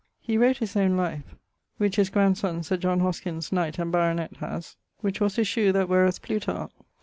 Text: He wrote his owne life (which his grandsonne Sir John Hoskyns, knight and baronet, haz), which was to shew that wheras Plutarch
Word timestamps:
He 0.19 0.35
wrote 0.35 0.57
his 0.57 0.75
owne 0.75 0.97
life 0.97 1.35
(which 1.77 1.97
his 1.97 2.09
grandsonne 2.09 2.63
Sir 2.63 2.75
John 2.75 3.01
Hoskyns, 3.01 3.51
knight 3.51 3.77
and 3.77 3.91
baronet, 3.91 4.37
haz), 4.37 4.75
which 5.01 5.21
was 5.21 5.35
to 5.35 5.43
shew 5.43 5.71
that 5.73 5.89
wheras 5.89 6.19
Plutarch 6.19 6.71